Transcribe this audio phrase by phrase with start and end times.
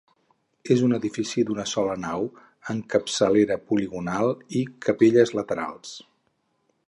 [0.75, 2.23] És un edifici d'una sola nau
[2.73, 5.95] amb capçalera poligonal i capelles laterals.